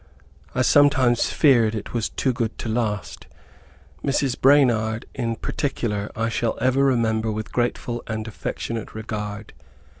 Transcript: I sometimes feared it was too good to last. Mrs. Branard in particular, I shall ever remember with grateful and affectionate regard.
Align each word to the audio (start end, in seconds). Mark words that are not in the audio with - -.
I 0.55 0.63
sometimes 0.63 1.29
feared 1.29 1.75
it 1.75 1.93
was 1.93 2.09
too 2.09 2.33
good 2.33 2.57
to 2.57 2.67
last. 2.67 3.27
Mrs. 4.03 4.35
Branard 4.35 5.03
in 5.13 5.35
particular, 5.35 6.09
I 6.15 6.27
shall 6.27 6.57
ever 6.59 6.83
remember 6.83 7.31
with 7.31 7.51
grateful 7.53 8.01
and 8.07 8.27
affectionate 8.27 8.95
regard. 8.95 9.53